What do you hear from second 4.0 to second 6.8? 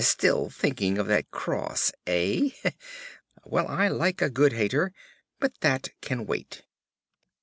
a good hater. But that can wait.'